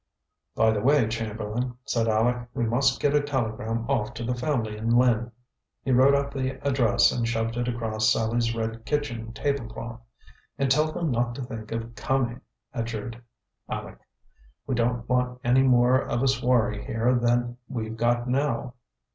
[0.55, 4.75] "By the way, Chamberlain," said Aleck, "we must get a telegram off to the family
[4.75, 5.31] in Lynn."
[5.83, 10.01] He wrote out the address and shoved it across Sallie's red kitchen tablecloth.
[10.57, 12.41] "And tell them not to think of coming!"
[12.73, 13.21] adjured
[13.69, 13.99] Aleck.
[14.65, 18.73] "We don't want any more of a swarry here than we've got now."